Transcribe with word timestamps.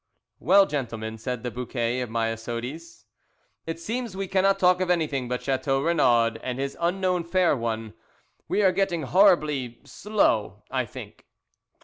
"Well, 0.39 0.65
gentlemen," 0.65 1.19
said 1.19 1.43
the 1.43 1.51
bouquet 1.51 2.01
of 2.01 2.09
myosotis, 2.09 3.05
"it 3.67 3.79
seems 3.79 4.17
we 4.17 4.27
cannot 4.27 4.57
talk 4.57 4.81
of 4.81 4.89
anything 4.89 5.27
but 5.27 5.43
Chateau 5.43 5.79
Renaud 5.79 6.37
and 6.41 6.57
his 6.57 6.75
unknown 6.79 7.23
fair 7.23 7.55
one. 7.55 7.93
We 8.47 8.63
are 8.63 8.71
getting 8.71 9.03
horribly 9.03 9.77
'slow,' 9.85 10.63
I 10.71 10.85
think." 10.85 11.27